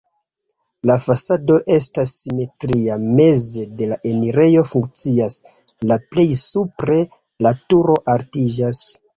[0.89, 5.39] La fasado estas simetria, meze la enirejo funkcias,
[5.93, 7.01] la plej supre
[7.49, 8.87] la turo altiĝas.